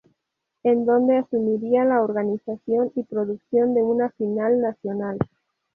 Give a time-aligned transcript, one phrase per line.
[0.63, 5.19] En donde asumiría la organización y producción de una final nacional.